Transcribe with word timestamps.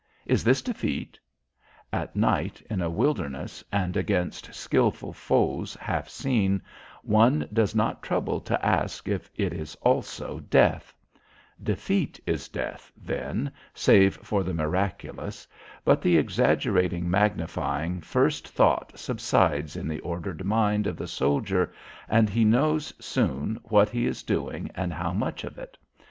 "Is 0.25 0.43
this 0.43 0.63
defeat?" 0.63 1.19
At 1.93 2.15
night 2.15 2.59
in 2.71 2.81
a 2.81 2.89
wilderness 2.89 3.63
and 3.71 3.95
against 3.95 4.51
skilful 4.51 5.13
foes 5.13 5.75
half 5.75 6.09
seen, 6.09 6.63
one 7.03 7.47
does 7.53 7.75
not 7.75 8.01
trouble 8.01 8.39
to 8.39 8.65
ask 8.65 9.07
if 9.07 9.29
it 9.35 9.53
is 9.53 9.75
also 9.81 10.39
Death. 10.39 10.95
Defeat 11.61 12.19
is 12.25 12.49
Death, 12.49 12.91
then, 12.97 13.51
save 13.75 14.15
for 14.17 14.41
the 14.41 14.55
miraculous. 14.55 15.47
But 15.85 16.01
the 16.01 16.17
exaggerating 16.17 17.07
magnifying 17.07 18.01
first 18.01 18.47
thought 18.47 18.97
subsides 18.97 19.75
in 19.75 19.87
the 19.87 19.99
ordered 19.99 20.43
mind 20.43 20.87
of 20.87 20.97
the 20.97 21.05
soldier 21.07 21.71
and 22.09 22.27
he 22.27 22.43
knows, 22.43 22.91
soon, 22.99 23.59
what 23.65 23.89
he 23.89 24.07
is 24.07 24.23
doing 24.23 24.71
and 24.73 24.93
how 24.93 25.13
much 25.13 25.43
of 25.43 25.59
it. 25.59 25.77